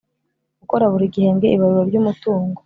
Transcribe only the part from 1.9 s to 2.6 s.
umutungo